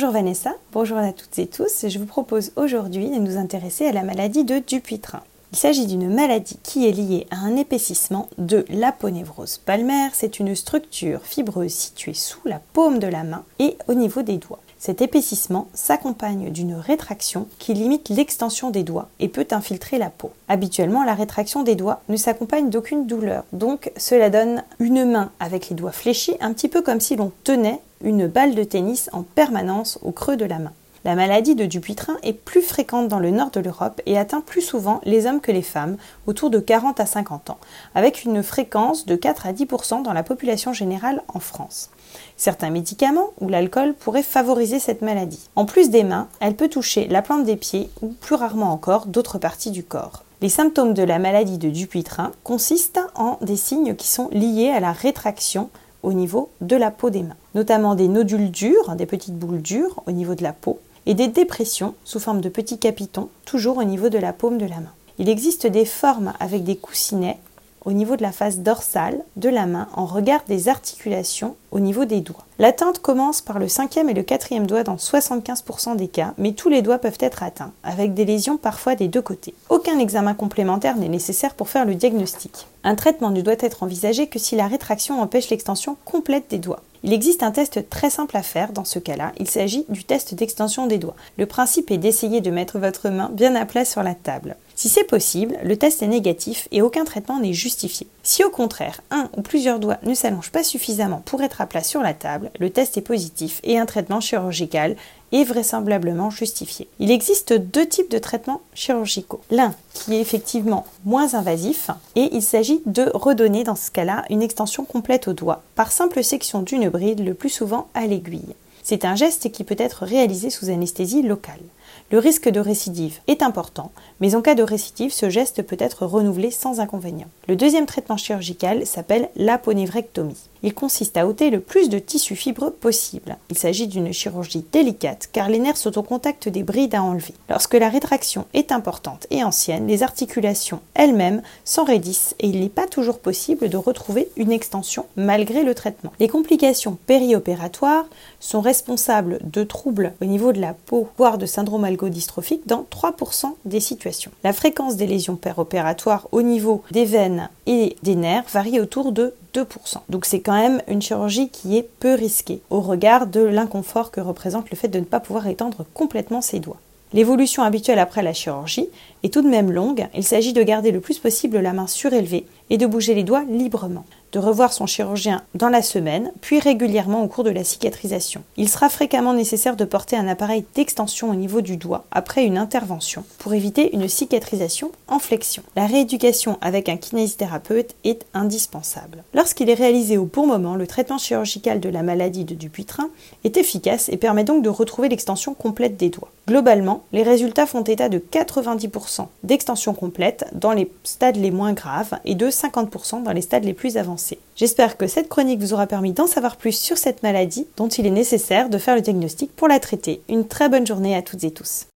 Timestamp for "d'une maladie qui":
5.86-6.86